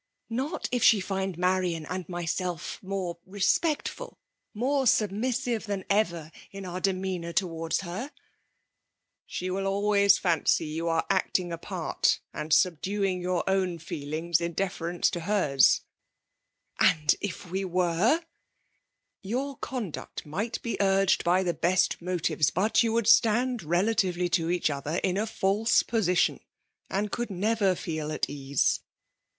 [0.01, 0.03] ^
[0.35, 4.17] Not if she find Marian and myself more respectful—
[4.65, 8.13] more submissive than ever in our demeanour towards her T'"
[9.27, 14.53] She will always fancy you are acting a part^ and subduing your own feelings in
[14.53, 15.81] de« ference to hers/*•'
[16.89, 18.25] And if we were f
[18.73, 24.29] —*'*' Your conduct might be urged by the best motives; but you jwould stand relatively
[24.29, 26.39] to each other in a false position;
[26.89, 28.79] and could never feel at ease.